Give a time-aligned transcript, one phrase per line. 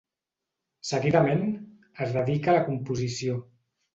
[0.91, 1.43] Seguidament,
[2.05, 3.37] es dedica a la composició.